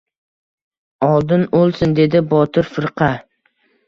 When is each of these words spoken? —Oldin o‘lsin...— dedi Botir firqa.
—Oldin 1.07 1.43
o‘lsin...— 1.59 1.93
dedi 1.99 2.21
Botir 2.31 2.71
firqa. 2.79 3.11